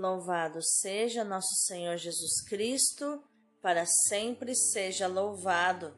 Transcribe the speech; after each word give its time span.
Louvado 0.00 0.62
seja 0.62 1.22
nosso 1.22 1.54
Senhor 1.66 1.98
Jesus 1.98 2.40
Cristo, 2.48 3.22
para 3.60 3.84
sempre 3.84 4.54
seja 4.54 5.06
louvado. 5.06 5.94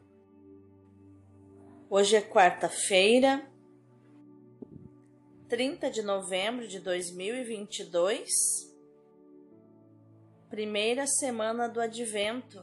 Hoje 1.89 2.17
é 2.17 2.21
quarta-feira, 2.21 3.49
30 5.47 5.89
de 5.89 6.01
novembro 6.01 6.67
de 6.67 6.81
2022, 6.81 8.27
primeira 10.49 11.07
semana 11.07 11.69
do 11.69 11.79
Advento, 11.79 12.61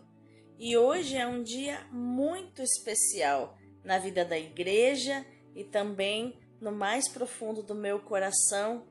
e 0.58 0.76
hoje 0.76 1.16
é 1.16 1.26
um 1.26 1.42
dia 1.42 1.86
muito 1.90 2.60
especial 2.60 3.56
na 3.82 3.96
vida 3.96 4.26
da 4.26 4.38
igreja 4.38 5.24
e 5.54 5.64
também 5.64 6.38
no 6.60 6.70
mais 6.70 7.08
profundo 7.08 7.62
do 7.62 7.74
meu 7.74 7.98
coração, 7.98 8.86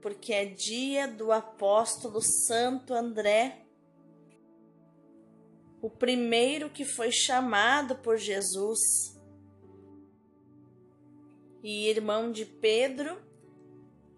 porque 0.00 0.32
é 0.32 0.44
dia 0.44 1.08
do 1.08 1.32
apóstolo 1.32 2.20
Santo 2.22 2.94
André, 2.94 3.62
o 5.80 5.90
primeiro 5.90 6.70
que 6.70 6.84
foi 6.84 7.10
chamado 7.12 7.96
por 7.96 8.16
Jesus 8.16 8.78
e 11.62 11.88
irmão 11.88 12.30
de 12.30 12.44
Pedro. 12.44 13.20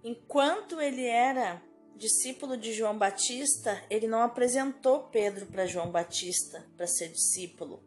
Enquanto 0.05 0.81
ele 0.81 1.05
era 1.05 1.63
discípulo 1.97 2.57
de 2.57 2.73
João 2.73 2.97
Batista, 2.97 3.83
ele 3.91 4.07
não 4.07 4.23
apresentou 4.23 5.05
Pedro 5.05 5.47
para 5.47 5.67
João 5.67 5.91
Batista 5.91 6.65
para 6.77 6.87
ser 6.87 7.09
discípulo. 7.09 7.83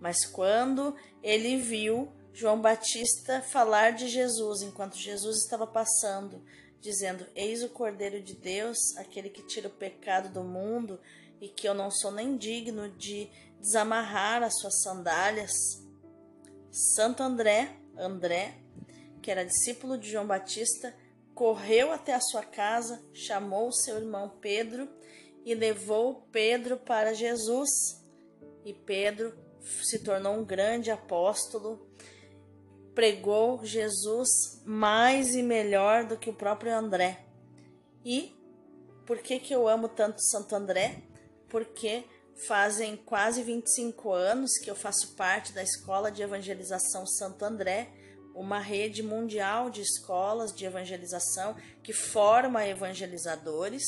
Mas 0.00 0.24
quando 0.24 0.96
ele 1.22 1.58
viu 1.58 2.10
João 2.32 2.60
Batista 2.60 3.42
falar 3.42 3.90
de 3.92 4.08
Jesus 4.08 4.62
enquanto 4.62 4.96
Jesus 4.96 5.42
estava 5.44 5.66
passando, 5.66 6.42
dizendo: 6.82 7.24
Eis 7.34 7.62
o 7.62 7.68
Cordeiro 7.68 8.20
de 8.20 8.34
Deus, 8.34 8.76
aquele 8.98 9.30
que 9.30 9.46
tira 9.46 9.68
o 9.68 9.72
pecado 9.72 10.28
do 10.30 10.42
mundo, 10.42 11.00
e 11.40 11.48
que 11.48 11.66
eu 11.66 11.72
não 11.72 11.90
sou 11.90 12.10
nem 12.10 12.36
digno 12.36 12.90
de 12.90 13.30
desamarrar 13.58 14.42
as 14.42 14.58
suas 14.60 14.82
sandálias. 14.82 15.52
Santo 16.70 17.22
André, 17.22 17.76
André, 17.96 18.58
que 19.22 19.30
era 19.30 19.44
discípulo 19.44 19.96
de 19.96 20.10
João 20.10 20.26
Batista, 20.26 20.94
correu 21.34 21.92
até 21.92 22.14
a 22.14 22.20
sua 22.20 22.42
casa, 22.42 23.02
chamou 23.14 23.72
seu 23.72 23.98
irmão 23.98 24.36
Pedro 24.40 24.88
e 25.44 25.54
levou 25.54 26.26
Pedro 26.32 26.76
para 26.76 27.14
Jesus. 27.14 27.70
E 28.64 28.72
Pedro 28.72 29.36
se 29.82 30.00
tornou 30.00 30.34
um 30.34 30.44
grande 30.44 30.90
apóstolo 30.90 31.88
pregou 32.94 33.64
Jesus 33.64 34.60
mais 34.64 35.34
e 35.34 35.42
melhor 35.42 36.04
do 36.04 36.16
que 36.16 36.30
o 36.30 36.34
próprio 36.34 36.76
André. 36.76 37.24
E 38.04 38.34
por 39.06 39.18
que, 39.18 39.38
que 39.38 39.54
eu 39.54 39.68
amo 39.68 39.88
tanto 39.88 40.22
Santo 40.22 40.54
André? 40.54 41.02
Porque 41.48 42.04
fazem 42.46 42.96
quase 42.96 43.42
25 43.42 44.12
anos 44.12 44.58
que 44.58 44.70
eu 44.70 44.74
faço 44.74 45.14
parte 45.14 45.52
da 45.52 45.62
Escola 45.62 46.10
de 46.10 46.22
Evangelização 46.22 47.06
Santo 47.06 47.44
André, 47.44 47.90
uma 48.34 48.58
rede 48.58 49.02
mundial 49.02 49.68
de 49.68 49.82
escolas 49.82 50.52
de 50.52 50.64
evangelização 50.64 51.54
que 51.82 51.92
forma 51.92 52.66
evangelizadores 52.66 53.84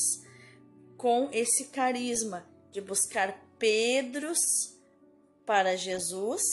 com 0.97 1.29
esse 1.31 1.65
carisma 1.69 2.45
de 2.71 2.79
buscar 2.79 3.43
Pedros 3.57 4.37
para 5.45 5.77
Jesus, 5.77 6.43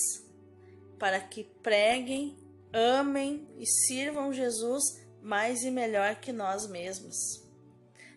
para 0.99 1.19
que 1.19 1.43
preguem 1.43 2.42
amem 2.73 3.49
e 3.59 3.67
sirvam 3.67 4.33
Jesus 4.33 4.83
mais 5.23 5.63
e 5.63 5.71
melhor 5.71 6.17
que 6.17 6.33
nós 6.33 6.69
mesmos. 6.69 7.17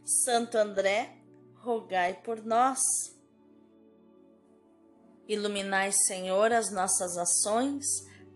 Santo 0.03 0.57
André, 0.57 1.17
rogai 1.55 2.21
por 2.23 2.43
nós. 2.43 2.79
Iluminai, 5.27 5.91
Senhor, 5.91 6.51
as 6.51 6.71
nossas 6.71 7.17
ações, 7.17 7.85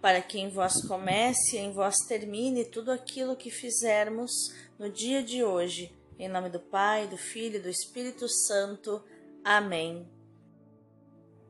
para 0.02 0.22
que 0.22 0.40
em 0.40 0.50
vós 0.50 0.82
comece 0.88 1.56
e 1.56 1.60
em 1.60 1.72
vós 1.72 1.96
termine 2.08 2.66
tudo 2.66 2.92
aquilo 2.92 3.36
que 3.36 3.52
fizermos 3.52 4.32
no 4.78 4.90
dia 4.90 5.22
de 5.22 5.44
hoje. 5.44 5.96
Em 6.18 6.28
nome 6.28 6.50
do 6.50 6.60
Pai, 6.60 7.08
do 7.08 7.18
Filho 7.18 7.58
e 7.58 7.62
do 7.62 7.70
Espírito 7.70 8.28
Santo. 8.28 9.04
Amém. 9.44 10.08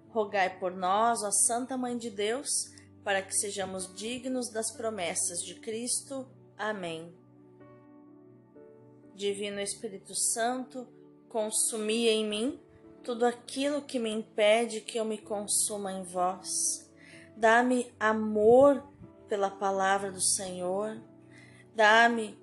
Rogai 0.10 0.60
por 0.60 0.76
nós, 0.76 1.24
ó 1.24 1.32
Santa 1.32 1.78
Mãe 1.78 1.98
de 1.98 2.10
Deus, 2.10 2.50
para 3.10 3.24
que 3.24 3.34
sejamos 3.34 3.92
dignos 3.96 4.52
das 4.52 4.72
promessas 4.72 5.40
de 5.40 5.56
Cristo. 5.56 6.28
Amém. 6.56 7.12
Divino 9.16 9.60
Espírito 9.60 10.14
Santo, 10.14 10.88
consumi 11.28 12.08
em 12.08 12.24
mim 12.24 12.62
tudo 13.04 13.26
aquilo 13.26 13.82
que 13.82 13.98
me 13.98 14.12
impede 14.12 14.82
que 14.82 15.00
eu 15.00 15.06
me 15.06 15.18
consuma 15.18 15.92
em 15.92 16.04
vós. 16.04 16.52
Dá-me 17.36 17.92
amor 18.00 18.88
pela 19.28 19.50
palavra 19.50 20.12
do 20.12 20.22
Senhor, 20.22 21.02
dá-me 21.74 22.38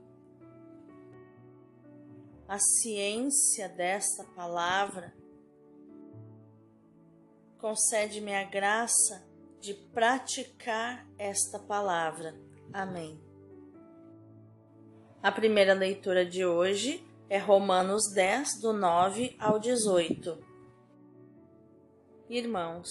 a 2.49 2.59
ciência 2.59 3.69
desta 3.69 4.25
palavra, 4.35 5.15
concede-me 7.57 8.35
a 8.35 8.43
graça 8.43 9.36
de 9.61 9.75
praticar 9.75 11.07
esta 11.19 11.59
palavra. 11.59 12.35
Amém. 12.73 13.21
A 15.23 15.33
primeira 15.33 15.75
leitura 15.75 16.25
de 16.25 16.45
hoje 16.45 17.05
é 17.29 17.39
Romanos 17.39 18.13
10, 18.13 18.61
do 18.61 18.73
9 18.73 19.35
ao 19.39 19.59
18. 19.59 20.39
Irmãos, 22.29 22.89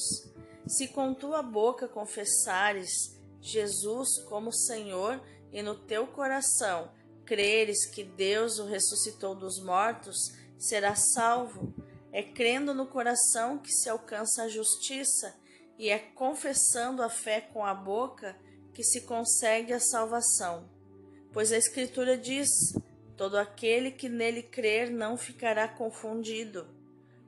se 0.68 0.90
com 0.90 1.14
tua 1.14 1.42
boca 1.42 1.88
confessares 1.88 3.18
Jesus 3.40 4.20
como 4.28 4.52
Senhor 4.52 5.22
e 5.52 5.62
no 5.62 5.76
teu 5.76 6.08
coração 6.08 6.92
creres 7.26 7.86
que 7.86 8.04
Deus 8.04 8.60
o 8.60 8.66
ressuscitou 8.66 9.36
dos 9.36 9.62
mortos, 9.62 10.18
serás 10.58 11.14
salvo. 11.14 11.74
É 12.12 12.24
crendo 12.24 12.74
no 12.74 12.88
coração 12.88 13.58
que 13.58 13.72
se 13.72 13.90
alcança 13.90 14.44
a 14.44 14.48
justiça 14.48 15.36
e 15.78 15.90
é 15.90 16.00
confessando 16.00 17.02
a 17.02 17.10
fé 17.10 17.42
com 17.42 17.66
a 17.66 17.74
boca 17.74 18.36
que 18.74 18.84
se 18.84 19.02
consegue 19.02 19.74
a 19.74 19.80
salvação. 19.80 20.70
Pois 21.32 21.52
a 21.52 21.58
Escritura 21.58 22.18
diz: 22.18 22.50
todo 23.18 23.38
aquele 23.38 23.92
que 23.92 24.10
nele 24.10 24.44
crer 24.44 24.90
não 24.90 25.18
ficará 25.18 25.68
confundido. 25.68 26.68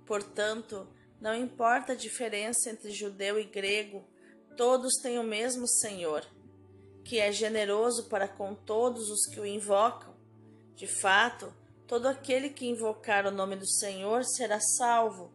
Portanto, 0.06 0.88
não 1.20 1.36
importa 1.36 1.94
a 1.94 1.96
diferença 1.96 2.70
entre 2.70 2.92
judeu 2.92 3.40
e 3.40 3.44
grego, 3.44 4.06
todos 4.56 4.94
têm 5.02 5.20
o 5.20 5.24
mesmo 5.24 5.68
Senhor, 5.68 6.26
que 7.04 7.20
é 7.20 7.32
generoso 7.32 8.06
para 8.06 8.28
com 8.28 8.54
todos 8.54 9.10
os 9.10 9.26
que 9.26 9.40
o 9.40 9.46
invocam. 9.46 10.16
De 10.76 10.88
fato, 10.88 11.54
todo 11.88 12.08
aquele 12.08 12.50
que 12.50 12.68
invocar 12.68 13.26
o 13.26 13.32
nome 13.32 13.56
do 13.56 13.68
Senhor 13.68 14.24
será 14.24 14.60
salvo. 14.60 15.32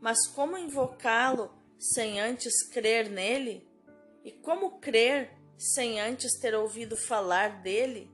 Mas 0.00 0.26
como 0.26 0.56
invocá-lo 0.56 1.50
sem 1.80 2.20
antes 2.20 2.62
crer 2.62 3.08
nele? 3.08 3.66
E 4.22 4.30
como 4.30 4.78
crer 4.78 5.32
sem 5.56 5.98
antes 5.98 6.38
ter 6.38 6.54
ouvido 6.54 6.94
falar 6.94 7.62
dele? 7.62 8.10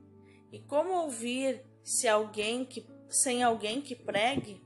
E 0.51 0.59
como 0.59 0.93
ouvir 0.93 1.61
se 1.83 2.07
alguém 2.07 2.65
que, 2.65 2.87
sem 3.09 3.43
alguém 3.43 3.81
que 3.81 3.93
pregue? 3.93 4.65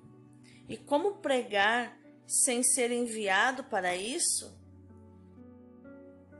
E 0.69 0.78
como 0.78 1.16
pregar 1.16 2.00
sem 2.28 2.62
ser 2.62 2.91
enviado 2.91 3.63
para 3.63 3.95
isso? 3.95 4.56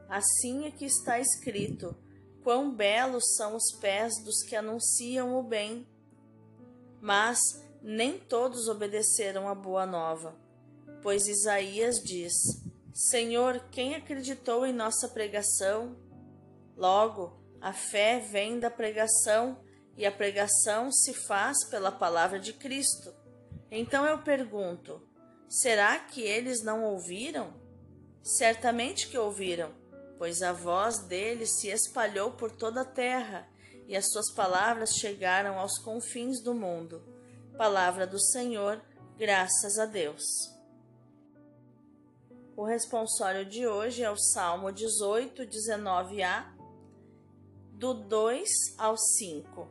Assim 0.08 0.66
é 0.66 0.72
que 0.72 0.86
está 0.86 1.20
escrito: 1.20 1.98
quão 2.44 2.74
belos 2.74 3.24
são 3.36 3.56
os 3.56 3.72
pés 3.80 4.14
dos 4.24 4.44
que 4.44 4.56
anunciam 4.56 5.36
o 5.36 5.42
bem. 5.42 5.88
Mas 7.02 7.40
nem 7.82 8.20
todos 8.20 8.68
obedeceram 8.68 9.50
à 9.50 9.56
boa 9.56 9.88
nova 9.88 10.40
pois 11.02 11.28
Isaías 11.28 11.98
diz: 12.04 12.34
Senhor, 12.94 13.66
quem 13.72 13.96
acreditou 13.96 14.66
em 14.66 14.74
nossa 14.74 15.08
pregação? 15.08 15.98
Logo, 16.76 17.42
a 17.60 17.74
fé 17.74 18.20
vem 18.20 18.60
da 18.60 18.70
pregação 18.70 19.62
e 19.98 20.06
a 20.06 20.12
pregação 20.12 20.92
se 20.92 21.14
faz 21.14 21.64
pela 21.66 21.92
palavra 21.92 22.40
de 22.40 22.54
Cristo. 22.54 23.14
Então 23.70 24.06
eu 24.06 24.20
pergunto: 24.20 25.02
será 25.48 26.00
que 26.00 26.22
eles 26.22 26.64
não 26.64 26.84
ouviram? 26.84 27.54
Certamente 28.24 29.08
que 29.08 29.18
ouviram, 29.18 29.72
pois 30.18 30.42
a 30.42 30.54
voz 30.54 31.00
deles 31.00 31.60
se 31.60 31.70
espalhou 31.70 32.32
por 32.32 32.52
toda 32.52 32.82
a 32.82 32.86
terra 32.86 33.48
e 33.88 33.96
as 33.96 34.12
suas 34.12 34.32
palavras 34.34 34.92
chegaram 34.96 35.58
aos 35.58 35.78
confins 35.80 36.42
do 36.42 36.54
mundo. 36.54 37.04
Palavra 37.58 38.06
do 38.06 38.20
Senhor, 38.20 38.82
graças 39.18 39.80
a 39.80 39.86
Deus. 39.86 40.51
O 42.62 42.64
responsório 42.64 43.44
de 43.44 43.66
hoje 43.66 44.04
é 44.04 44.12
o 44.12 44.16
Salmo 44.16 44.72
18, 44.72 45.48
19a, 45.48 46.46
do 47.74 47.92
2 47.96 48.48
ao 48.78 48.96
5. 48.96 49.68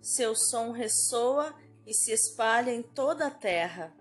seu 0.00 0.34
som 0.34 0.70
ressoa 0.70 1.54
e 1.86 1.92
se 1.92 2.12
espalha 2.12 2.70
em 2.70 2.82
toda 2.82 3.26
a 3.26 3.30
terra. 3.30 3.94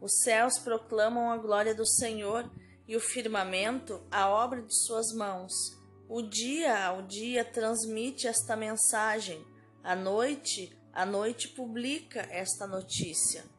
Os 0.00 0.22
céus 0.22 0.56
proclamam 0.56 1.28
a 1.32 1.36
glória 1.36 1.74
do 1.74 1.84
Senhor 1.84 2.48
e 2.86 2.94
o 2.94 3.00
firmamento 3.00 4.06
a 4.12 4.28
obra 4.28 4.62
de 4.62 4.84
suas 4.86 5.12
mãos. 5.12 5.52
O 6.08 6.22
dia 6.22 6.86
ao 6.86 7.02
dia 7.02 7.44
transmite 7.44 8.28
esta 8.28 8.54
mensagem, 8.54 9.44
a 9.82 9.96
noite, 9.96 10.78
a 10.92 11.04
noite 11.04 11.48
publica 11.48 12.20
esta 12.30 12.68
notícia. 12.68 13.52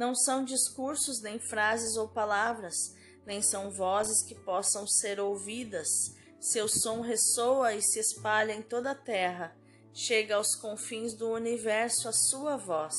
Não 0.00 0.14
são 0.14 0.42
discursos, 0.42 1.20
nem 1.20 1.38
frases 1.38 1.98
ou 1.98 2.08
palavras, 2.08 2.96
nem 3.26 3.42
são 3.42 3.70
vozes 3.70 4.22
que 4.22 4.34
possam 4.34 4.86
ser 4.86 5.20
ouvidas. 5.20 6.16
Seu 6.40 6.66
som 6.66 7.02
ressoa 7.02 7.74
e 7.74 7.82
se 7.82 8.00
espalha 8.00 8.54
em 8.54 8.62
toda 8.62 8.92
a 8.92 8.94
terra, 8.94 9.54
chega 9.92 10.36
aos 10.36 10.54
confins 10.54 11.12
do 11.12 11.28
universo 11.28 12.08
a 12.08 12.14
sua 12.14 12.56
voz. 12.56 12.96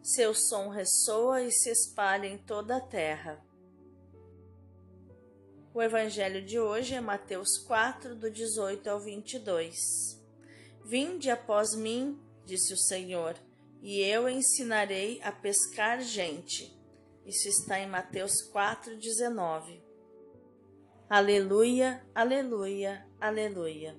Seu 0.00 0.32
som 0.34 0.68
ressoa 0.68 1.42
e 1.42 1.50
se 1.50 1.68
espalha 1.68 2.28
em 2.28 2.38
toda 2.38 2.76
a 2.76 2.80
terra. 2.80 3.44
O 5.74 5.82
evangelho 5.82 6.46
de 6.46 6.60
hoje 6.60 6.94
é 6.94 7.00
Mateus 7.00 7.58
4, 7.58 8.14
do 8.14 8.30
18 8.30 8.88
ao 8.88 9.00
22. 9.00 9.76
Vinde 10.84 11.28
após 11.28 11.74
mim, 11.74 12.16
disse 12.46 12.72
o 12.72 12.78
Senhor, 12.78 13.34
e 13.82 14.00
eu 14.00 14.28
ensinarei 14.28 15.20
a 15.22 15.32
pescar 15.32 16.00
gente. 16.00 16.78
Isso 17.24 17.48
está 17.48 17.78
em 17.78 17.88
Mateus 17.88 18.42
4, 18.42 18.96
19. 18.96 19.82
Aleluia, 21.08 22.04
aleluia, 22.14 23.06
aleluia. 23.20 23.96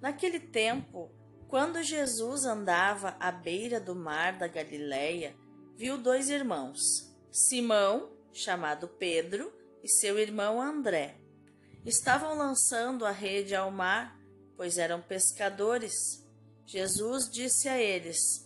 Naquele 0.00 0.40
tempo, 0.40 1.10
quando 1.48 1.82
Jesus 1.82 2.44
andava 2.44 3.16
à 3.20 3.30
beira 3.30 3.80
do 3.80 3.94
mar 3.94 4.36
da 4.36 4.46
Galileia, 4.46 5.36
viu 5.76 5.96
dois 5.96 6.28
irmãos, 6.28 6.78
Simão, 7.30 8.12
chamado 8.32 8.88
Pedro, 8.88 9.52
e 9.82 9.88
seu 9.88 10.18
irmão 10.18 10.60
André. 10.60 11.16
Estavam 11.84 12.36
lançando 12.36 13.06
a 13.06 13.12
rede 13.12 13.54
ao 13.54 13.70
mar, 13.70 14.18
pois 14.56 14.78
eram 14.78 15.00
pescadores. 15.00 15.94
Jesus 16.66 17.30
disse 17.30 17.68
a 17.68 17.78
eles: 17.78 18.45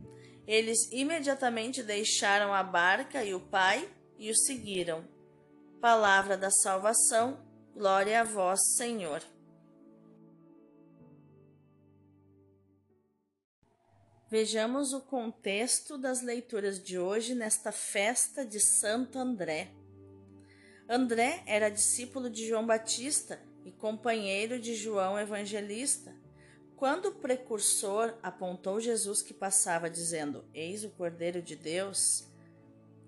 Eles 0.51 0.91
imediatamente 0.91 1.81
deixaram 1.81 2.53
a 2.53 2.61
barca 2.61 3.23
e 3.23 3.33
o 3.33 3.39
pai 3.39 3.89
e 4.19 4.29
o 4.29 4.35
seguiram. 4.35 5.07
Palavra 5.79 6.35
da 6.35 6.51
salvação, 6.51 7.39
glória 7.73 8.19
a 8.19 8.25
vós, 8.25 8.59
Senhor. 8.75 9.23
Vejamos 14.29 14.91
o 14.91 14.99
contexto 14.99 15.97
das 15.97 16.21
leituras 16.21 16.83
de 16.83 16.99
hoje 16.99 17.33
nesta 17.33 17.71
festa 17.71 18.45
de 18.45 18.59
Santo 18.59 19.17
André. 19.17 19.71
André 20.89 21.43
era 21.47 21.71
discípulo 21.71 22.29
de 22.29 22.45
João 22.45 22.67
Batista 22.67 23.41
e 23.63 23.71
companheiro 23.71 24.59
de 24.59 24.75
João 24.75 25.17
Evangelista. 25.17 26.13
Quando 26.81 27.09
o 27.09 27.11
precursor 27.11 28.15
apontou 28.23 28.81
Jesus 28.81 29.21
que 29.21 29.35
passava, 29.35 29.87
dizendo: 29.87 30.43
Eis 30.51 30.83
o 30.83 30.89
Cordeiro 30.89 31.39
de 31.39 31.55
Deus, 31.55 32.23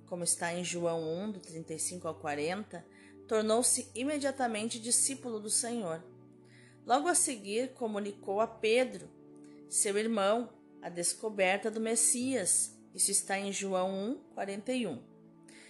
como 0.05 0.23
está 0.23 0.53
em 0.53 0.63
João 0.63 1.01
1, 1.23 1.31
do 1.31 1.39
35 1.39 2.07
ao 2.07 2.13
40, 2.13 2.85
tornou-se 3.27 3.89
imediatamente 3.95 4.79
discípulo 4.79 5.39
do 5.39 5.49
Senhor. 5.49 6.03
Logo 6.85 7.07
a 7.07 7.15
seguir, 7.15 7.73
comunicou 7.73 8.41
a 8.41 8.45
Pedro, 8.45 9.09
seu 9.67 9.97
irmão, 9.97 10.53
a 10.79 10.87
descoberta 10.87 11.71
do 11.71 11.81
Messias. 11.81 12.77
Isso 12.93 13.09
está 13.09 13.39
em 13.39 13.51
João 13.51 13.89
1, 13.91 14.35
41. 14.35 15.01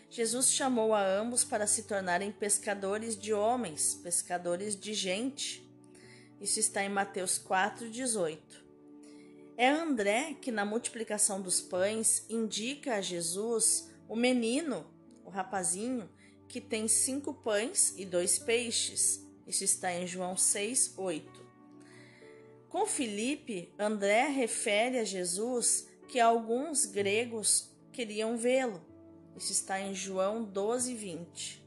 Jesus 0.10 0.52
chamou 0.52 0.94
a 0.94 1.08
ambos 1.08 1.46
para 1.46 1.66
se 1.66 1.84
tornarem 1.84 2.34
pescadores 2.34 3.18
de 3.18 3.34
homens, 3.34 3.96
pescadores 3.96 4.76
de 4.76 4.94
gente. 4.94 5.73
Isso 6.44 6.60
está 6.60 6.84
em 6.84 6.90
Mateus 6.90 7.38
4, 7.38 7.90
18. 7.90 8.66
É 9.56 9.70
André 9.70 10.36
que, 10.42 10.52
na 10.52 10.66
multiplicação 10.66 11.42
dos 11.42 11.62
pães, 11.62 12.26
indica 12.30 12.96
a 12.96 13.02
Jesus 13.02 13.90
o 14.10 14.16
menino, 14.18 14.86
o 15.24 15.30
rapazinho, 15.30 16.10
que 16.50 16.60
tem 16.60 16.86
cinco 16.90 17.34
pães 17.34 17.94
e 17.98 18.04
dois 18.04 18.38
peixes. 18.38 19.26
Isso 19.48 19.64
está 19.64 19.94
em 19.94 20.06
João 20.06 20.36
6, 20.36 20.96
8. 20.98 21.48
Com 22.68 22.86
Filipe, 22.86 23.74
André 23.80 24.28
refere 24.28 25.00
a 25.00 25.06
Jesus 25.06 25.88
que 26.10 26.20
alguns 26.20 26.86
gregos 26.86 27.74
queriam 27.94 28.36
vê-lo. 28.36 28.82
Isso 29.38 29.54
está 29.54 29.80
em 29.80 29.96
João 29.96 30.44
12, 30.44 30.94
20. 30.94 31.64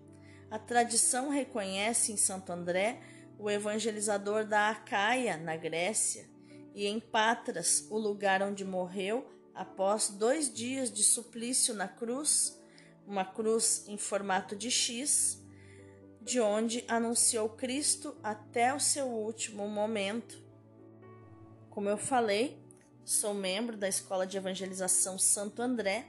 A 0.51 0.59
tradição 0.59 1.31
reconhece 1.31 2.13
em 2.13 2.19
Santo 2.19 2.53
André 2.53 3.01
o 3.39 3.51
evangelizador 3.51 4.45
da 4.45 4.71
Acaia, 4.71 5.37
na 5.37 5.57
Grécia, 5.57 6.29
e 6.75 6.87
em 6.87 7.01
Patras, 7.01 7.87
o 7.91 7.99
lugar 7.99 8.43
onde 8.43 8.65
morreu 8.65 9.27
após 9.55 10.11
dois 10.11 10.53
dias 10.53 10.93
de 10.93 11.03
suplício 11.03 11.75
na 11.75 11.89
cruz, 11.89 12.61
uma 13.07 13.25
cruz 13.25 13.85
em 13.89 13.97
formato 13.97 14.55
de 14.55 14.71
X, 14.71 15.43
de 16.21 16.41
onde 16.41 16.85
anunciou 16.87 17.49
Cristo 17.49 18.17
até 18.23 18.75
o 18.75 18.81
seu 18.81 19.07
último 19.07 19.67
momento. 19.69 20.45
Como 21.71 21.89
eu 21.89 21.97
falei, 21.97 22.63
sou 23.05 23.33
membro 23.33 23.77
da 23.77 23.89
Escola 23.89 24.27
de 24.27 24.37
Evangelização 24.37 25.19
Santo 25.19 25.63
André 25.63 26.07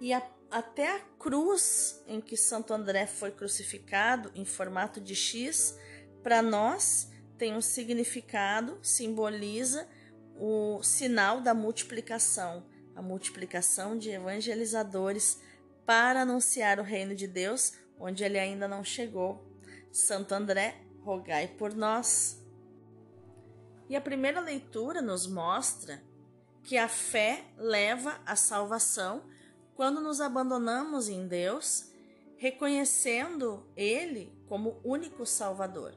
e 0.00 0.12
a, 0.12 0.22
até 0.50 0.96
a 0.96 1.00
cruz 1.18 2.02
em 2.06 2.20
que 2.20 2.36
Santo 2.36 2.72
André 2.72 3.06
foi 3.06 3.30
crucificado 3.30 4.30
em 4.34 4.44
formato 4.44 5.00
de 5.00 5.16
X, 5.16 5.76
para 6.22 6.42
nós 6.42 7.10
tem 7.38 7.54
um 7.54 7.60
significado, 7.60 8.78
simboliza 8.82 9.88
o 10.36 10.82
sinal 10.82 11.40
da 11.40 11.54
multiplicação, 11.54 12.66
a 12.94 13.02
multiplicação 13.02 13.96
de 13.96 14.10
evangelizadores 14.10 15.40
para 15.86 16.22
anunciar 16.22 16.78
o 16.78 16.82
reino 16.82 17.14
de 17.14 17.26
Deus 17.26 17.72
onde 17.98 18.24
ele 18.24 18.38
ainda 18.38 18.66
não 18.66 18.82
chegou. 18.82 19.44
Santo 19.92 20.32
André, 20.34 20.80
rogai 21.02 21.48
por 21.48 21.74
nós. 21.74 22.42
E 23.88 23.94
a 23.94 24.00
primeira 24.00 24.40
leitura 24.40 25.02
nos 25.02 25.26
mostra 25.26 26.02
que 26.62 26.78
a 26.78 26.88
fé 26.88 27.44
leva 27.58 28.20
à 28.24 28.36
salvação 28.36 29.24
quando 29.74 30.00
nos 30.00 30.20
abandonamos 30.20 31.08
em 31.08 31.26
Deus, 31.26 31.89
reconhecendo 32.40 33.66
Ele 33.76 34.34
como 34.48 34.80
único 34.82 35.26
Salvador. 35.26 35.94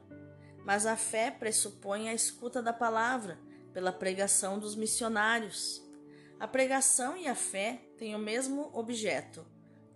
Mas 0.62 0.84
a 0.84 0.94
fé 0.94 1.30
pressupõe 1.30 2.10
a 2.10 2.12
escuta 2.12 2.60
da 2.60 2.70
palavra 2.70 3.40
pela 3.72 3.90
pregação 3.90 4.58
dos 4.58 4.76
missionários. 4.76 5.82
A 6.38 6.46
pregação 6.46 7.16
e 7.16 7.26
a 7.26 7.34
fé 7.34 7.80
têm 7.96 8.14
o 8.14 8.18
mesmo 8.18 8.68
objeto: 8.74 9.46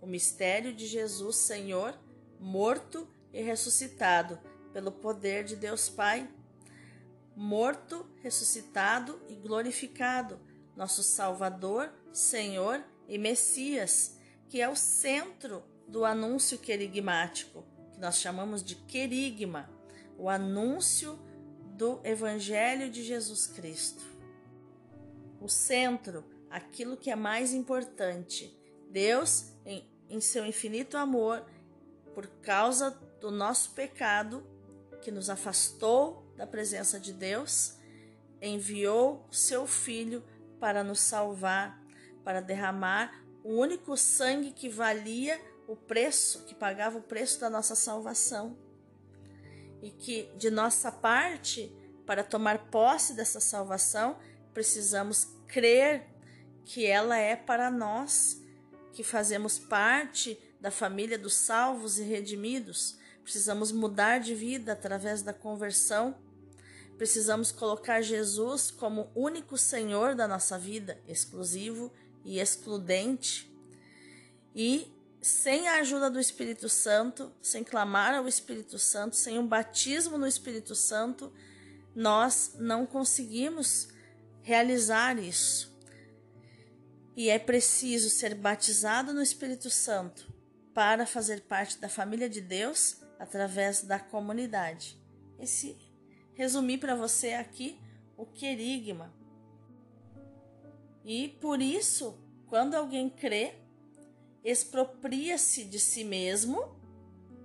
o 0.01 0.07
mistério 0.07 0.73
de 0.73 0.87
Jesus 0.87 1.35
Senhor, 1.35 1.93
morto 2.39 3.07
e 3.31 3.43
ressuscitado 3.43 4.39
pelo 4.73 4.91
poder 4.91 5.43
de 5.43 5.55
Deus 5.55 5.87
Pai 5.87 6.27
morto, 7.35 8.05
ressuscitado 8.21 9.21
e 9.29 9.35
glorificado, 9.35 10.37
nosso 10.75 11.01
Salvador, 11.01 11.89
Senhor 12.11 12.83
e 13.07 13.17
Messias, 13.17 14.17
que 14.49 14.59
é 14.59 14.67
o 14.67 14.75
centro 14.75 15.63
do 15.89 16.05
anúncio 16.05 16.57
querigmático, 16.59 17.65
que 17.91 17.99
nós 17.99 18.17
chamamos 18.17 18.63
de 18.63 18.75
querigma, 18.75 19.69
o 20.17 20.29
anúncio 20.29 21.19
do 21.75 21.99
Evangelho 22.03 22.89
de 22.89 23.03
Jesus 23.03 23.47
Cristo. 23.47 24.03
O 25.41 25.47
centro, 25.47 26.23
aquilo 26.49 26.95
que 26.95 27.09
é 27.09 27.15
mais 27.15 27.53
importante. 27.53 28.55
Deus, 28.89 29.53
em, 29.65 29.89
em 30.09 30.21
seu 30.21 30.45
infinito 30.45 30.97
amor, 30.97 31.45
por 32.13 32.27
causa 32.41 32.91
do 33.19 33.31
nosso 33.31 33.71
pecado, 33.71 34.45
que 35.01 35.11
nos 35.11 35.29
afastou 35.29 36.33
da 36.35 36.45
presença 36.45 36.99
de 36.99 37.13
Deus, 37.13 37.75
enviou 38.41 39.25
seu 39.31 39.65
Filho 39.65 40.23
para 40.59 40.83
nos 40.83 40.99
salvar, 40.99 41.81
para 42.23 42.41
derramar 42.41 43.23
o 43.43 43.53
único 43.53 43.95
sangue 43.95 44.51
que 44.51 44.69
valia 44.69 45.39
o 45.69 45.75
preço, 45.75 46.45
que 46.45 46.55
pagava 46.55 46.97
o 46.97 47.01
preço 47.01 47.39
da 47.39 47.49
nossa 47.49 47.75
salvação. 47.75 48.57
E 49.83 49.91
que 49.91 50.23
de 50.35 50.49
nossa 50.49 50.91
parte, 50.91 51.71
para 52.07 52.23
tomar 52.23 52.69
posse 52.71 53.13
dessa 53.13 53.39
salvação, 53.39 54.17
precisamos 54.51 55.27
crer 55.47 56.07
que 56.65 56.87
ela 56.87 57.17
é 57.17 57.35
para 57.35 57.69
nós, 57.69 58.41
que 58.93 59.03
fazemos 59.03 59.59
parte 59.59 60.39
da 60.59 60.71
família 60.71 61.19
dos 61.19 61.35
salvos 61.35 61.99
e 61.99 62.03
redimidos. 62.03 62.97
Precisamos 63.23 63.71
mudar 63.71 64.19
de 64.19 64.33
vida 64.33 64.73
através 64.73 65.21
da 65.21 65.33
conversão. 65.33 66.17
Precisamos 66.97 67.51
colocar 67.51 68.01
Jesus 68.01 68.71
como 68.71 69.11
único 69.15 69.55
Senhor 69.55 70.15
da 70.15 70.27
nossa 70.27 70.57
vida, 70.57 70.99
exclusivo 71.07 71.93
e 72.25 72.39
excludente. 72.39 73.49
E 74.53 74.91
sem 75.21 75.67
a 75.67 75.79
ajuda 75.79 76.09
do 76.09 76.19
Espírito 76.19 76.69
Santo, 76.69 77.31
sem 77.41 77.63
clamar 77.63 78.13
ao 78.15 78.27
Espírito 78.27 78.79
Santo, 78.79 79.15
sem 79.15 79.37
um 79.37 79.45
batismo 79.45 80.17
no 80.17 80.27
Espírito 80.27 80.75
Santo, 80.75 81.31
nós 81.95 82.55
não 82.57 82.85
conseguimos 82.85 83.89
realizar 84.41 85.19
isso. 85.19 85.77
E 87.15 87.29
é 87.29 87.37
preciso 87.37 88.09
ser 88.09 88.33
batizado 88.33 89.13
no 89.13 89.21
Espírito 89.21 89.69
Santo 89.69 90.31
para 90.73 91.05
fazer 91.05 91.41
parte 91.41 91.77
da 91.77 91.89
família 91.89 92.29
de 92.29 92.39
Deus 92.39 92.97
através 93.19 93.81
da 93.83 93.99
comunidade. 93.99 94.97
Esse 95.37 95.77
resumi 96.33 96.77
para 96.77 96.95
você 96.95 97.33
aqui 97.33 97.77
o 98.15 98.25
querigma. 98.25 99.13
E 101.03 101.27
por 101.41 101.61
isso, 101.61 102.17
quando 102.47 102.75
alguém 102.75 103.09
crê, 103.09 103.55
expropria-se 104.43 105.63
de 105.65 105.79
si 105.79 106.03
mesmo 106.03 106.75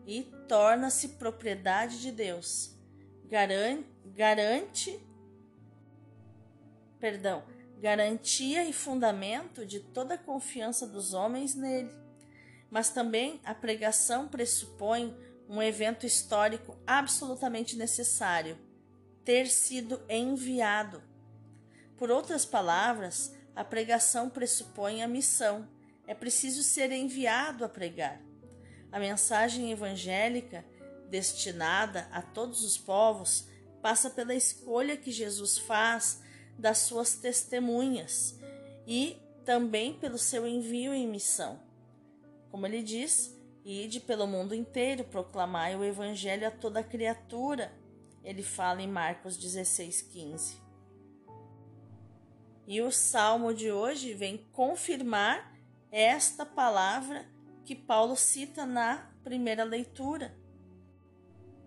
e 0.06 0.22
torna-se 0.48 1.08
propriedade 1.10 2.00
de 2.00 2.12
Deus. 2.12 2.74
Garante, 3.26 3.86
garante 4.06 5.00
perdão, 7.00 7.42
garantia 7.80 8.64
e 8.64 8.72
fundamento 8.72 9.66
de 9.66 9.80
toda 9.80 10.14
a 10.14 10.18
confiança 10.18 10.86
dos 10.86 11.12
homens 11.12 11.54
nele 11.54 12.04
mas 12.74 12.88
também 12.88 13.40
a 13.44 13.54
pregação 13.54 14.26
pressupõe 14.26 15.16
um 15.48 15.62
evento 15.62 16.04
histórico 16.04 16.76
absolutamente 16.84 17.76
necessário 17.76 18.58
ter 19.24 19.46
sido 19.46 20.02
enviado. 20.08 21.00
Por 21.96 22.10
outras 22.10 22.44
palavras, 22.44 23.32
a 23.54 23.62
pregação 23.62 24.28
pressupõe 24.28 25.04
a 25.04 25.08
missão. 25.08 25.68
É 26.06 26.14
preciso 26.14 26.62
ser 26.62 26.92
enviado 26.92 27.64
a 27.64 27.68
pregar. 27.68 28.20
A 28.92 28.98
mensagem 28.98 29.72
evangélica, 29.72 30.64
destinada 31.08 32.08
a 32.12 32.22
todos 32.22 32.62
os 32.62 32.76
povos, 32.76 33.48
passa 33.82 34.08
pela 34.10 34.34
escolha 34.34 34.96
que 34.96 35.10
Jesus 35.10 35.58
faz 35.58 36.22
das 36.58 36.78
suas 36.78 37.14
testemunhas 37.14 38.38
e 38.86 39.16
também 39.44 39.94
pelo 39.94 40.18
seu 40.18 40.46
envio 40.46 40.94
em 40.94 41.06
missão. 41.06 41.60
Como 42.50 42.66
ele 42.66 42.82
diz, 42.82 43.36
ide 43.64 44.00
pelo 44.00 44.26
mundo 44.26 44.54
inteiro, 44.54 45.04
proclamai 45.04 45.74
o 45.76 45.84
evangelho 45.84 46.46
a 46.46 46.50
toda 46.50 46.82
criatura. 46.82 47.72
Ele 48.22 48.42
fala 48.42 48.80
em 48.80 48.88
Marcos 48.88 49.36
16:15. 49.36 50.62
E 52.66 52.80
o 52.80 52.90
salmo 52.90 53.52
de 53.52 53.70
hoje 53.70 54.14
vem 54.14 54.38
confirmar 54.52 55.53
esta 55.96 56.44
palavra 56.44 57.26
que 57.64 57.74
Paulo 57.74 58.16
cita 58.16 58.66
na 58.66 59.10
primeira 59.22 59.64
leitura. 59.64 60.34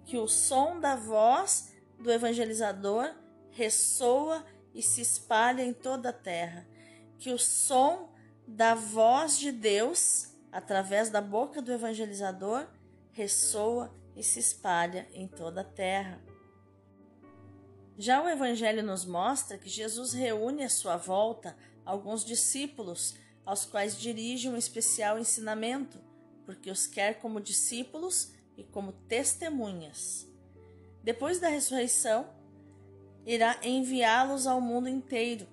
Que 0.05 0.17
o 0.17 0.27
som 0.27 0.79
da 0.79 0.95
voz 0.95 1.73
do 1.99 2.11
evangelizador 2.11 3.13
ressoa 3.51 4.45
e 4.73 4.81
se 4.81 5.01
espalha 5.01 5.63
em 5.63 5.73
toda 5.73 6.09
a 6.09 6.13
terra. 6.13 6.67
Que 7.17 7.31
o 7.31 7.37
som 7.37 8.13
da 8.47 8.75
voz 8.75 9.37
de 9.37 9.51
Deus 9.51 10.37
através 10.51 11.09
da 11.09 11.21
boca 11.21 11.61
do 11.61 11.71
evangelizador, 11.71 12.67
ressoa 13.11 13.93
e 14.15 14.23
se 14.23 14.39
espalha 14.39 15.07
em 15.13 15.27
toda 15.27 15.61
a 15.61 15.63
terra. 15.63 16.19
Já 17.97 18.23
o 18.23 18.29
Evangelho 18.29 18.83
nos 18.83 19.05
mostra 19.05 19.57
que 19.57 19.69
Jesus 19.69 20.13
reúne 20.13 20.63
à 20.63 20.69
sua 20.69 20.97
volta 20.97 21.55
alguns 21.85 22.23
discípulos, 22.23 23.15
aos 23.47 23.63
quais 23.63 23.97
dirige 23.97 24.49
um 24.49 24.57
especial 24.57 25.17
ensinamento, 25.17 25.97
porque 26.45 26.69
os 26.69 26.85
quer 26.85 27.21
como 27.21 27.39
discípulos 27.39 28.33
e 28.57 28.63
como 28.65 28.91
testemunhas. 28.91 30.27
Depois 31.01 31.39
da 31.39 31.47
ressurreição, 31.47 32.29
irá 33.25 33.57
enviá-los 33.63 34.45
ao 34.45 34.59
mundo 34.59 34.89
inteiro. 34.89 35.47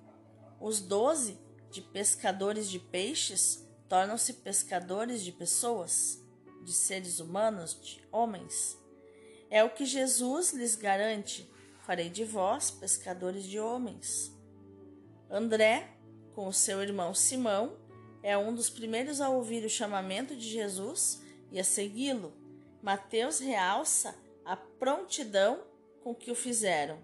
Os 0.59 0.81
doze, 0.81 1.39
de 1.71 1.81
pescadores 1.81 2.69
de 2.69 2.79
peixes, 2.79 3.65
tornam-se 3.87 4.33
pescadores 4.33 5.23
de 5.23 5.31
pessoas, 5.31 6.21
de 6.65 6.73
seres 6.73 7.21
humanos, 7.21 7.79
de 7.81 8.01
homens. 8.11 8.77
É 9.49 9.63
o 9.63 9.69
que 9.69 9.85
Jesus 9.85 10.51
lhes 10.51 10.75
garante: 10.75 11.49
farei 11.85 12.09
de 12.09 12.25
vós 12.25 12.69
pescadores 12.69 13.45
de 13.45 13.57
homens. 13.57 14.35
André, 15.29 15.95
com 16.33 16.45
o 16.45 16.53
seu 16.53 16.81
irmão 16.81 17.13
Simão, 17.13 17.84
é 18.25 18.35
um 18.35 18.55
dos 18.55 18.71
primeiros 18.71 19.21
a 19.21 19.29
ouvir 19.29 19.63
o 19.63 19.69
chamamento 19.69 20.35
de 20.35 20.49
Jesus 20.49 21.21
e 21.51 21.59
a 21.59 21.63
segui-lo. 21.63 22.33
Mateus 22.81 23.37
realça 23.37 24.15
a 24.43 24.57
prontidão 24.57 25.63
com 26.03 26.15
que 26.15 26.31
o 26.31 26.35
fizeram. 26.35 26.97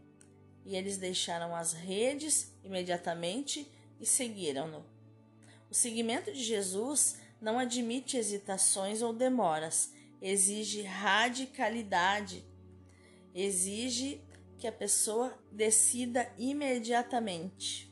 E 0.66 0.76
eles 0.76 0.98
deixaram 0.98 1.56
as 1.56 1.74
redes 1.74 2.52
imediatamente 2.64 3.72
e 4.00 4.06
seguiram-no. 4.06 4.84
O 5.70 5.76
seguimento 5.76 6.34
de 6.34 6.44
Jesus 6.44 7.20
não 7.40 7.60
admite 7.60 8.18
hesitações 8.18 9.04
ou 9.04 9.14
demoras, 9.14 9.94
exige 10.20 10.82
radicalidade, 10.82 12.44
exige 13.36 14.24
que 14.58 14.66
a 14.66 14.72
pessoa 14.72 15.38
decida 15.52 16.34
imediatamente. 16.36 17.91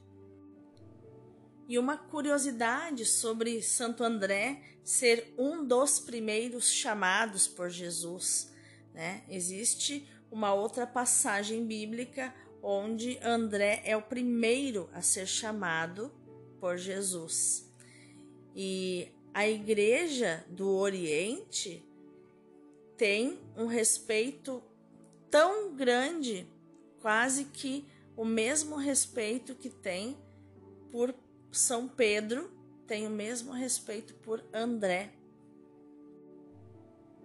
E 1.70 1.78
uma 1.78 1.96
curiosidade 1.96 3.06
sobre 3.06 3.62
Santo 3.62 4.04
André 4.04 4.60
ser 4.84 5.36
um 5.38 5.64
dos 5.64 6.00
primeiros 6.00 6.72
chamados 6.72 7.48
por 7.48 7.70
Jesus. 7.70 8.52
Né? 8.92 9.24
Existe 9.30 10.10
uma 10.32 10.52
outra 10.52 10.88
passagem 10.88 11.64
bíblica 11.64 12.34
onde 12.64 13.20
André 13.22 13.84
é 13.86 13.96
o 13.96 14.02
primeiro 14.02 14.90
a 14.94 15.04
ser 15.04 15.28
chamado 15.28 16.12
por 16.60 16.76
Jesus. 16.76 17.72
E 18.56 19.12
a 19.32 19.48
Igreja 19.48 20.44
do 20.50 20.70
Oriente 20.70 21.88
tem 22.98 23.40
um 23.56 23.68
respeito 23.68 24.64
tão 25.30 25.76
grande, 25.76 26.48
quase 27.00 27.46
que 27.46 27.86
o 28.18 28.26
mesmo 28.26 28.76
respeito 28.76 29.54
que 29.54 29.70
tem 29.70 30.18
por 30.92 31.14
São 31.52 31.88
Pedro, 31.88 32.52
tem 32.86 33.08
o 33.08 33.10
mesmo 33.10 33.52
respeito 33.52 34.14
por 34.16 34.44
André, 34.54 35.14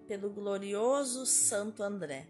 pelo 0.07 0.31
glorioso 0.31 1.27
Santo 1.27 1.83
André. 1.83 2.29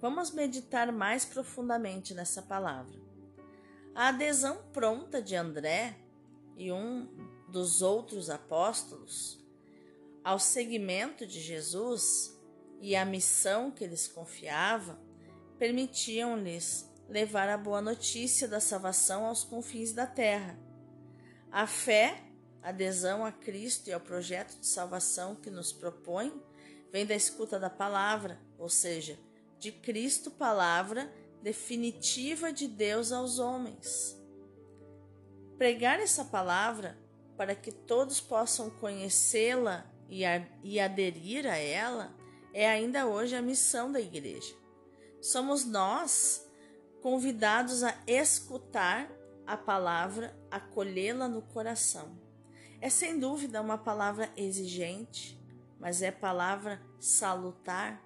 Vamos 0.00 0.30
meditar 0.30 0.90
mais 0.90 1.24
profundamente 1.24 2.14
nessa 2.14 2.42
palavra. 2.42 2.98
A 3.94 4.08
adesão 4.08 4.62
pronta 4.72 5.20
de 5.20 5.36
André 5.36 5.96
e 6.56 6.72
um 6.72 7.06
dos 7.48 7.82
outros 7.82 8.30
apóstolos 8.30 9.40
ao 10.24 10.38
seguimento 10.38 11.26
de 11.26 11.40
Jesus 11.40 12.36
e 12.80 12.96
à 12.96 13.04
missão 13.04 13.70
que 13.70 13.86
lhes 13.86 14.08
confiava, 14.08 14.98
permitiam-lhes 15.58 16.89
levar 17.10 17.48
a 17.48 17.58
boa 17.58 17.82
notícia 17.82 18.46
da 18.46 18.60
salvação 18.60 19.26
aos 19.26 19.42
confins 19.42 19.92
da 19.92 20.06
terra. 20.06 20.56
A 21.50 21.66
fé, 21.66 22.22
adesão 22.62 23.24
a 23.24 23.32
Cristo 23.32 23.90
e 23.90 23.92
ao 23.92 23.98
projeto 23.98 24.56
de 24.60 24.66
salvação 24.66 25.34
que 25.34 25.50
nos 25.50 25.72
propõe, 25.72 26.32
vem 26.92 27.04
da 27.04 27.14
escuta 27.14 27.58
da 27.58 27.68
palavra, 27.68 28.38
ou 28.56 28.68
seja, 28.68 29.18
de 29.58 29.72
Cristo, 29.72 30.30
palavra 30.30 31.12
definitiva 31.42 32.52
de 32.52 32.68
Deus 32.68 33.10
aos 33.10 33.40
homens. 33.40 34.16
Pregar 35.58 35.98
essa 35.98 36.24
palavra 36.24 36.96
para 37.36 37.56
que 37.56 37.72
todos 37.72 38.20
possam 38.20 38.70
conhecê-la 38.70 39.84
e, 40.08 40.78
aderir 40.78 41.46
a 41.46 41.56
ela, 41.56 42.14
é 42.54 42.68
ainda 42.68 43.06
hoje 43.06 43.34
a 43.34 43.42
missão 43.42 43.90
da 43.90 44.00
igreja. 44.00 44.54
Somos 45.20 45.64
nós 45.64 46.48
convidados 47.02 47.82
a 47.82 47.94
escutar 48.06 49.10
a 49.46 49.56
palavra, 49.56 50.36
acolhê-la 50.50 51.28
no 51.28 51.42
coração. 51.42 52.18
É 52.80 52.88
sem 52.88 53.18
dúvida 53.18 53.60
uma 53.60 53.76
palavra 53.76 54.30
exigente, 54.36 55.38
mas 55.78 56.02
é 56.02 56.10
palavra 56.10 56.80
salutar. 56.98 58.02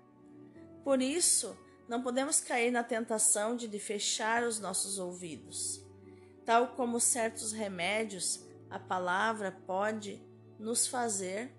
Por 0.82 1.02
isso, 1.02 1.56
não 1.88 2.02
podemos 2.02 2.40
cair 2.40 2.70
na 2.70 2.82
tentação 2.82 3.56
de 3.56 3.78
fechar 3.78 4.42
os 4.42 4.58
nossos 4.58 4.98
ouvidos. 4.98 5.84
Tal 6.44 6.68
como 6.68 6.98
certos 6.98 7.52
remédios, 7.52 8.44
a 8.70 8.78
palavra 8.78 9.52
pode 9.66 10.20
nos 10.58 10.86
fazer 10.86 11.52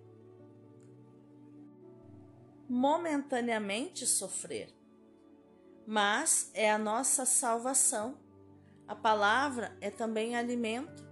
momentaneamente 2.67 4.07
sofrer, 4.07 4.74
mas 5.85 6.49
é 6.53 6.71
a 6.71 6.77
nossa 6.77 7.25
salvação. 7.25 8.17
A 8.87 8.95
palavra 8.95 9.75
é 9.81 9.89
também 9.89 10.35
alimento. 10.35 11.05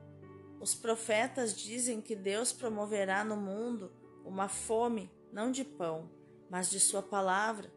Os 0.59 0.73
profetas 0.73 1.55
dizem 1.55 2.01
que 2.01 2.15
Deus 2.15 2.51
promoverá 2.53 3.23
no 3.23 3.35
mundo 3.35 3.91
uma 4.23 4.47
fome, 4.47 5.11
não 5.31 5.51
de 5.51 5.63
pão, 5.63 6.09
mas 6.49 6.69
de 6.69 6.79
Sua 6.79 7.01
palavra. 7.01 7.71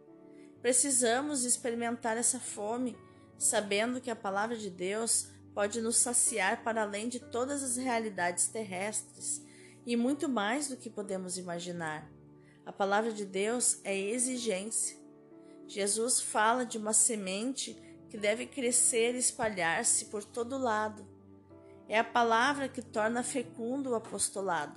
Precisamos 0.63 1.45
experimentar 1.45 2.17
essa 2.17 2.39
fome, 2.39 2.97
sabendo 3.39 4.01
que 4.01 4.11
a 4.11 4.17
palavra 4.17 4.57
de 4.57 4.71
Deus 4.71 5.29
pode 5.55 5.81
nos 5.81 5.97
saciar 5.97 6.63
para 6.63 6.83
além 6.83 7.09
de 7.09 7.19
todas 7.19 7.63
as 7.63 7.77
realidades 7.77 8.47
terrestres 8.49 9.43
e 9.87 9.97
muito 9.97 10.29
mais 10.29 10.69
do 10.69 10.77
que 10.77 10.91
podemos 10.91 11.39
imaginar. 11.39 12.11
A 12.67 12.73
palavra 12.73 13.13
de 13.13 13.25
Deus 13.25 13.81
é 13.85 13.97
exigência. 13.97 14.99
Jesus 15.67 16.21
fala 16.21 16.65
de 16.65 16.79
uma 16.79 16.93
semente 16.93 17.77
que 18.09 18.17
deve 18.17 18.47
crescer 18.47 19.15
e 19.15 19.19
espalhar-se 19.19 20.07
por 20.07 20.25
todo 20.25 20.59
lado. 20.59 21.07
É 21.89 21.99
a 21.99 22.05
palavra 22.05 22.69
que 22.69 22.83
torna 22.83 23.23
fecundo 23.23 23.91
o 23.91 23.95
apostolado. 23.95 24.77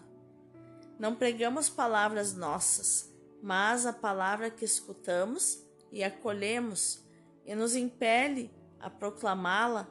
Não 0.98 1.16
pregamos 1.16 1.70
palavras 1.70 2.34
nossas, 2.34 3.10
mas 3.42 3.86
a 3.86 3.94
palavra 3.94 4.50
que 4.50 4.66
escutamos 4.66 5.64
e 5.92 6.04
acolhemos 6.04 7.04
e 7.46 7.56
nos 7.56 7.76
impele 7.76 8.52
a 8.80 8.90
proclamá-la 8.90 9.88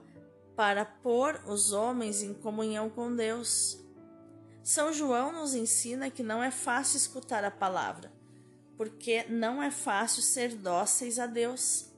para 0.55 0.85
pôr 0.85 1.41
os 1.47 1.73
homens 1.73 2.23
em 2.23 2.35
comunhão 2.35 2.91
com 2.91 3.15
Deus. 3.15 3.79
São 4.63 4.93
João 4.93 5.33
nos 5.33 5.55
ensina 5.55 6.11
que 6.11 6.23
não 6.23 6.43
é 6.43 6.51
fácil 6.51 6.97
escutar 6.99 7.45
a 7.45 7.51
palavra, 7.51 8.13
porque 8.79 9.25
não 9.29 9.61
é 9.61 9.73
fácil 9.73 10.23
ser 10.23 10.55
dóceis 10.55 11.19
a 11.19 11.27
Deus, 11.27 11.91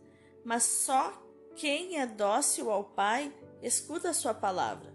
mas 0.42 0.62
só 0.62 1.12
quem 1.54 2.00
é 2.00 2.06
dócil 2.06 2.70
ao 2.70 2.82
Pai 2.82 3.30
escuta 3.62 4.08
a 4.08 4.14
sua 4.14 4.32
palavra. 4.32 4.90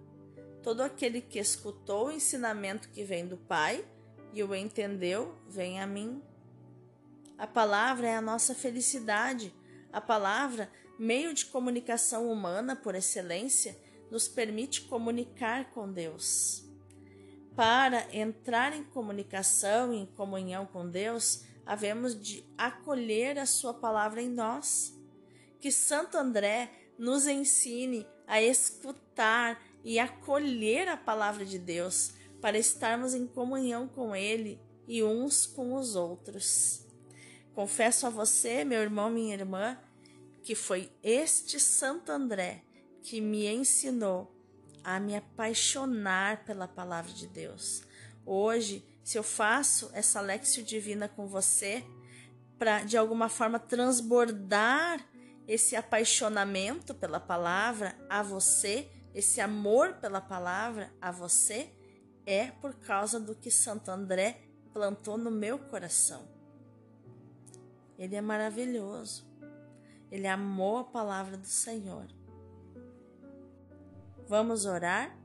Todo 0.63 0.81
aquele 0.81 1.21
que 1.21 1.37
escutou 1.37 2.07
o 2.07 2.11
ensinamento 2.11 2.89
que 2.89 3.03
vem 3.03 3.27
do 3.27 3.37
Pai 3.37 3.85
e 4.33 4.43
o 4.43 4.55
entendeu, 4.55 5.35
vem 5.47 5.79
a 5.79 5.85
mim. 5.85 6.23
A 7.37 7.45
palavra 7.45 8.07
é 8.07 8.15
a 8.15 8.21
nossa 8.21 8.55
felicidade. 8.55 9.53
A 9.93 10.01
palavra, 10.01 10.71
meio 10.97 11.35
de 11.35 11.45
comunicação 11.45 12.31
humana 12.31 12.75
por 12.75 12.95
excelência, 12.95 13.77
nos 14.09 14.27
permite 14.27 14.81
comunicar 14.81 15.71
com 15.71 15.91
Deus. 15.91 16.65
Para 17.55 18.07
entrar 18.11 18.75
em 18.75 18.83
comunicação 18.83 19.93
e 19.93 19.97
em 19.97 20.05
comunhão 20.07 20.65
com 20.65 20.89
Deus, 20.89 21.45
havemos 21.65 22.19
de 22.19 22.45
acolher 22.57 23.39
a 23.39 23.45
Sua 23.45 23.73
palavra 23.73 24.21
em 24.21 24.29
nós. 24.29 24.93
Que 25.59 25.71
Santo 25.71 26.17
André 26.17 26.71
nos 26.97 27.25
ensine 27.25 28.05
a 28.27 28.41
escutar 28.41 29.61
e 29.83 29.99
acolher 29.99 30.87
a 30.87 30.97
palavra 30.97 31.45
de 31.45 31.57
Deus 31.59 32.13
para 32.41 32.57
estarmos 32.57 33.13
em 33.13 33.25
comunhão 33.25 33.87
com 33.87 34.15
Ele 34.15 34.59
e 34.87 35.03
uns 35.03 35.45
com 35.45 35.73
os 35.75 35.95
outros. 35.95 36.85
Confesso 37.53 38.05
a 38.05 38.09
você, 38.09 38.63
meu 38.63 38.81
irmão, 38.81 39.09
minha 39.09 39.33
irmã, 39.33 39.77
que 40.43 40.53
foi 40.53 40.91
este 41.01 41.59
Santo 41.59 42.11
André 42.11 42.63
que 43.01 43.21
me 43.21 43.47
ensinou 43.47 44.31
a 44.83 44.99
me 44.99 45.15
apaixonar 45.15 46.43
pela 46.45 46.67
palavra 46.67 47.11
de 47.11 47.27
Deus. 47.27 47.83
Hoje, 48.25 48.83
se 49.05 49.19
eu 49.19 49.23
faço 49.23 49.91
essa 49.93 50.19
lexio 50.19 50.63
divina 50.63 51.07
com 51.07 51.27
você, 51.27 51.85
para 52.57 52.83
de 52.83 52.97
alguma 52.97 53.29
forma 53.29 53.59
transbordar 53.59 54.99
esse 55.47 55.75
apaixonamento 55.75 56.95
pela 56.95 57.19
palavra 57.19 57.95
a 58.09 58.23
você, 58.23 58.89
esse 59.13 59.39
amor 59.39 59.93
pela 59.97 60.19
palavra 60.19 60.91
a 60.99 61.11
você, 61.11 61.71
é 62.25 62.47
por 62.47 62.73
causa 62.73 63.19
do 63.19 63.35
que 63.35 63.51
Santo 63.51 63.91
André 63.91 64.41
plantou 64.73 65.19
no 65.19 65.29
meu 65.29 65.59
coração. 65.59 66.27
Ele 67.99 68.15
é 68.15 68.21
maravilhoso. 68.21 69.23
Ele 70.09 70.25
amou 70.25 70.79
a 70.79 70.83
palavra 70.83 71.37
do 71.37 71.45
Senhor. 71.45 72.07
Vamos 74.27 74.65
orar? 74.65 75.15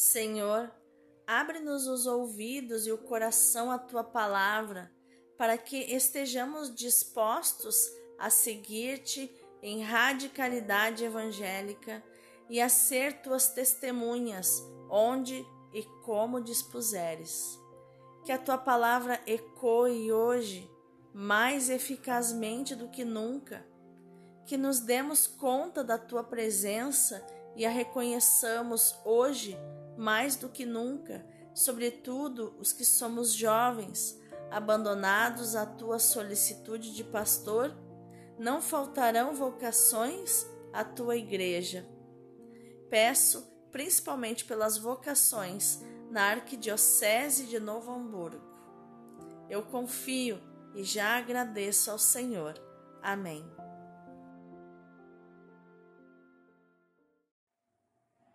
Senhor, 0.00 0.72
abre-nos 1.26 1.86
os 1.86 2.06
ouvidos 2.06 2.86
e 2.86 2.90
o 2.90 2.96
coração 2.96 3.70
à 3.70 3.78
tua 3.78 4.02
palavra, 4.02 4.90
para 5.36 5.58
que 5.58 5.76
estejamos 5.76 6.74
dispostos 6.74 7.76
a 8.18 8.30
seguir-te 8.30 9.30
em 9.60 9.82
radicalidade 9.82 11.04
evangélica 11.04 12.02
e 12.48 12.62
a 12.62 12.68
ser 12.70 13.20
tuas 13.20 13.48
testemunhas 13.48 14.66
onde 14.88 15.46
e 15.74 15.82
como 16.02 16.40
dispuseres. 16.40 17.60
Que 18.24 18.32
a 18.32 18.38
tua 18.38 18.56
palavra 18.56 19.20
ecoe 19.26 20.10
hoje 20.10 20.66
mais 21.12 21.68
eficazmente 21.68 22.74
do 22.74 22.88
que 22.88 23.04
nunca 23.04 23.68
que 24.46 24.56
nos 24.56 24.80
demos 24.80 25.26
conta 25.26 25.84
da 25.84 25.98
tua 25.98 26.24
presença 26.24 27.24
e 27.54 27.66
a 27.66 27.70
reconheçamos 27.70 28.98
hoje 29.04 29.56
mais 30.00 30.34
do 30.34 30.48
que 30.48 30.64
nunca, 30.64 31.22
sobretudo 31.52 32.56
os 32.58 32.72
que 32.72 32.86
somos 32.86 33.34
jovens, 33.34 34.18
abandonados 34.50 35.54
à 35.54 35.66
tua 35.66 35.98
solicitude 35.98 36.94
de 36.94 37.04
pastor, 37.04 37.76
não 38.38 38.62
faltarão 38.62 39.34
vocações 39.34 40.46
à 40.72 40.82
tua 40.82 41.18
igreja. 41.18 41.86
Peço, 42.88 43.46
principalmente 43.70 44.46
pelas 44.46 44.78
vocações 44.78 45.84
na 46.10 46.30
Arquidiocese 46.30 47.44
de 47.44 47.60
Novo 47.60 47.92
Hamburgo. 47.92 48.40
Eu 49.50 49.64
confio 49.64 50.40
e 50.74 50.82
já 50.82 51.18
agradeço 51.18 51.90
ao 51.90 51.98
Senhor. 51.98 52.54
Amém. 53.02 53.59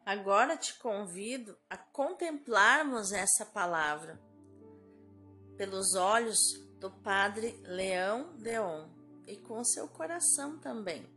Agora 0.06 0.56
te 0.56 0.78
convido 0.78 1.58
a 1.68 1.76
contemplarmos 1.76 3.12
essa 3.12 3.44
palavra 3.44 4.22
pelos 5.58 5.96
olhos 5.96 6.38
do 6.80 6.92
Padre 6.92 7.60
Leão 7.64 8.38
Deon 8.38 8.88
e 9.26 9.38
com 9.38 9.64
seu 9.64 9.88
coração 9.88 10.60
também. 10.60 11.10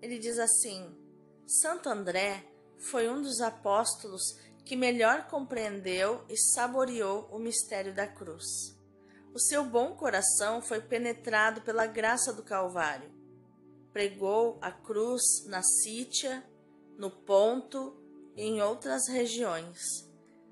Ele 0.00 0.18
diz 0.18 0.38
assim: 0.38 0.96
Santo 1.46 1.90
André 1.90 2.50
foi 2.78 3.10
um 3.10 3.20
dos 3.20 3.42
apóstolos 3.42 4.22
que 4.64 4.74
melhor 4.74 5.26
compreendeu 5.26 6.24
e 6.30 6.38
saboreou 6.38 7.28
o 7.30 7.38
mistério 7.38 7.94
da 7.94 8.06
cruz. 8.06 8.46
O 9.34 9.38
seu 9.38 9.64
bom 9.64 9.94
coração 9.94 10.62
foi 10.62 10.80
penetrado 10.80 11.60
pela 11.60 11.86
graça 11.86 12.32
do 12.32 12.42
Calvário. 12.42 13.12
Pregou 13.92 14.58
a 14.62 14.72
cruz 14.72 15.44
na 15.46 15.62
Sítia, 15.62 16.48
no 17.00 17.10
ponto 17.10 17.96
e 18.36 18.42
em 18.42 18.60
outras 18.60 19.08
regiões. 19.08 20.06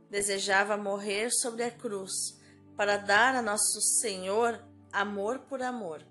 Desejava 0.08 0.78
morrer 0.78 1.30
sobre 1.30 1.62
a 1.62 1.70
cruz 1.70 2.40
para 2.74 2.96
dar 2.96 3.34
a 3.34 3.42
nosso 3.42 3.82
Senhor 4.00 4.58
amor 4.90 5.40
por 5.40 5.60
amor. 5.60 6.02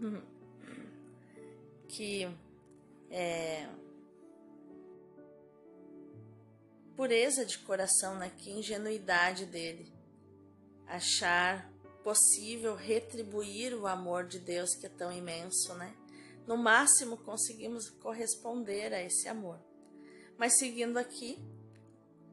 que 1.86 2.28
é, 3.08 3.68
pureza 6.96 7.46
de 7.46 7.58
coração, 7.58 8.16
né? 8.18 8.32
que 8.36 8.50
ingenuidade 8.50 9.46
dele. 9.46 9.92
Achar 10.88 11.72
possível 12.02 12.74
retribuir 12.74 13.72
o 13.72 13.86
amor 13.86 14.26
de 14.26 14.40
Deus 14.40 14.74
que 14.74 14.86
é 14.86 14.90
tão 14.90 15.12
imenso, 15.12 15.74
né? 15.74 15.94
No 16.46 16.56
máximo 16.56 17.16
conseguimos 17.16 17.88
corresponder 17.90 18.92
a 18.92 19.02
esse 19.02 19.28
amor. 19.28 19.58
Mas 20.36 20.58
seguindo 20.58 20.98
aqui, 20.98 21.38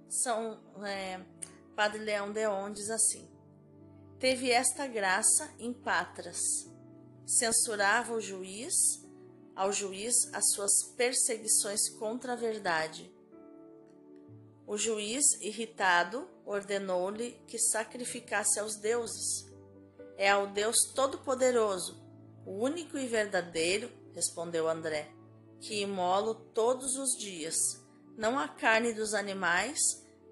São 0.10 0.60
é, 0.84 1.22
Padre 1.76 2.00
Leão 2.00 2.32
Deon 2.32 2.72
diz 2.72 2.90
assim: 2.90 3.30
Teve 4.20 4.52
esta 4.52 4.86
graça 4.88 5.54
em 5.58 5.74
Patras, 5.74 6.40
censurava 7.26 8.14
o 8.14 8.22
juiz, 8.22 8.74
ao 9.56 9.72
juiz 9.72 10.14
as 10.34 10.52
suas 10.52 10.84
perseguições 10.96 11.90
contra 11.98 12.34
a 12.34 12.36
verdade. 12.36 13.12
O 14.68 14.78
juiz, 14.78 15.24
irritado, 15.42 16.30
ordenou-lhe 16.46 17.32
que 17.48 17.60
sacrificasse 17.60 18.60
aos 18.60 18.76
deuses. 18.78 19.50
É 20.18 20.30
ao 20.30 20.48
Deus 20.48 20.78
Todo-Poderoso, 20.96 22.02
o 22.46 22.64
único 22.64 22.98
e 22.98 23.08
verdadeiro, 23.08 23.92
respondeu 24.14 24.68
André, 24.68 25.12
que 25.60 25.82
imolo 25.82 26.34
todos 26.34 26.96
os 26.96 27.18
dias, 27.18 27.56
não 28.18 28.38
a 28.38 28.48
carne 28.48 28.94
dos 28.94 29.14
animais, 29.14 29.80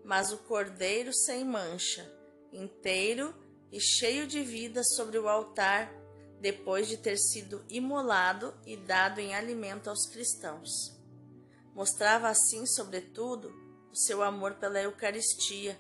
mas 0.04 0.32
o 0.32 0.38
cordeiro 0.40 1.14
sem 1.14 1.46
mancha, 1.46 2.12
inteiro 2.52 3.34
e 3.72 3.80
cheio 3.80 4.26
de 4.26 4.42
vida 4.42 4.84
sobre 4.84 5.18
o 5.18 5.28
altar, 5.30 5.94
depois 6.42 6.88
de 6.88 6.98
ter 6.98 7.18
sido 7.18 7.64
imolado 7.70 8.54
e 8.66 8.78
dado 8.78 9.20
em 9.20 9.36
alimento 9.36 9.90
aos 9.90 10.08
cristãos. 10.08 10.98
Mostrava 11.76 12.30
assim, 12.30 12.66
sobretudo, 12.66 13.52
o 13.92 13.96
seu 13.96 14.24
amor 14.24 14.56
pela 14.56 14.82
Eucaristia. 14.82 15.80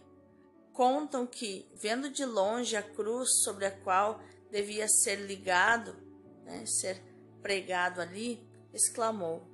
Contam 0.73 1.25
que, 1.25 1.69
vendo 1.75 2.09
de 2.09 2.25
longe 2.25 2.75
a 2.75 2.83
cruz 2.83 3.41
sobre 3.43 3.65
a 3.65 3.71
qual 3.71 4.21
devia 4.51 4.87
ser 4.87 5.15
ligado, 5.17 5.95
né, 6.43 6.65
ser 6.65 7.08
pregado 7.41 8.01
ali, 8.01 8.47
exclamou: 8.73 9.47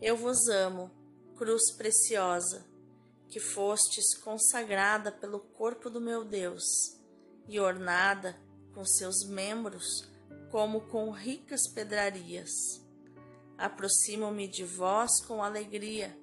Eu 0.00 0.16
vos 0.16 0.48
amo, 0.48 0.90
cruz 1.36 1.72
preciosa, 1.72 2.66
que 3.28 3.40
fostes 3.40 4.16
consagrada 4.16 5.10
pelo 5.10 5.40
corpo 5.40 5.90
do 5.90 6.00
meu 6.00 6.24
Deus 6.24 6.64
e 7.48 7.58
ornada 7.60 8.36
com 8.72 8.84
seus 8.84 9.24
membros 9.28 10.08
como 10.50 10.82
com 10.82 11.10
ricas 11.10 11.68
pedrarias. 11.68 12.50
Aproximo-me 13.58 14.46
de 14.48 14.64
vós 14.64 15.20
com 15.26 15.42
alegria, 15.42 16.16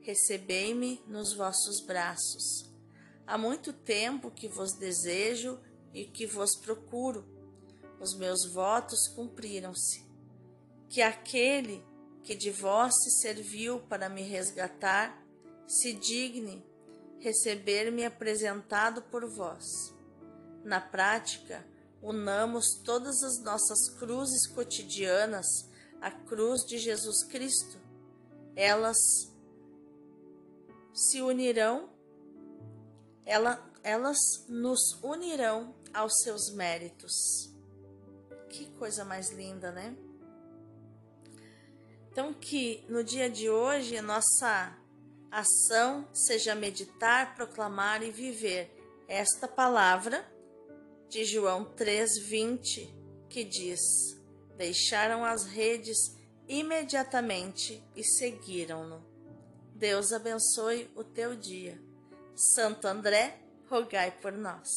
recebei-me 0.00 1.02
nos 1.06 1.34
vossos 1.34 1.80
braços. 1.80 2.70
Há 3.26 3.38
muito 3.38 3.72
tempo 3.72 4.30
que 4.30 4.48
vos 4.48 4.72
desejo 4.72 5.60
e 5.92 6.04
que 6.04 6.26
vos 6.26 6.56
procuro. 6.56 7.24
Os 8.00 8.14
meus 8.16 8.46
votos 8.46 9.08
cumpriram-se. 9.08 10.09
Que 10.90 11.00
aquele 11.00 11.82
que 12.22 12.34
de 12.34 12.50
vós 12.50 12.92
se 13.02 13.22
serviu 13.22 13.80
para 13.80 14.10
me 14.10 14.22
resgatar 14.22 15.18
se 15.66 15.94
digne 15.94 16.62
receber-me 17.20 18.04
apresentado 18.04 19.02
por 19.02 19.28
vós. 19.28 19.94
Na 20.64 20.80
prática, 20.80 21.64
unamos 22.02 22.80
todas 22.82 23.22
as 23.22 23.38
nossas 23.40 23.90
cruzes 23.98 24.46
cotidianas 24.46 25.46
à 26.00 26.10
cruz 26.10 26.62
de 26.64 26.78
Jesus 26.78 27.22
Cristo. 27.24 27.78
Elas 28.56 28.98
se 30.92 31.22
unirão, 31.22 31.90
ela, 33.24 33.64
elas 33.82 34.18
nos 34.48 34.98
unirão 35.02 35.74
aos 35.92 36.22
seus 36.22 36.50
méritos. 36.50 37.54
Que 38.48 38.66
coisa 38.72 39.04
mais 39.04 39.30
linda, 39.30 39.70
né? 39.70 39.96
Então, 42.10 42.34
que 42.34 42.84
no 42.88 43.04
dia 43.04 43.30
de 43.30 43.48
hoje 43.48 43.96
a 43.96 44.02
nossa 44.02 44.76
ação 45.30 46.08
seja 46.12 46.54
meditar, 46.54 47.36
proclamar 47.36 48.02
e 48.02 48.10
viver 48.10 48.76
esta 49.06 49.46
palavra 49.46 50.24
de 51.08 51.24
João 51.24 51.64
3:20, 51.64 52.92
que 53.28 53.44
diz: 53.44 53.80
Deixaram 54.56 55.24
as 55.24 55.44
redes 55.44 56.16
imediatamente 56.48 57.82
e 57.94 58.02
seguiram-no. 58.02 59.04
Deus 59.74 60.12
abençoe 60.12 60.90
o 60.96 61.04
teu 61.04 61.36
dia. 61.36 61.80
Santo 62.34 62.86
André, 62.86 63.40
rogai 63.68 64.10
por 64.10 64.32
nós. 64.32 64.68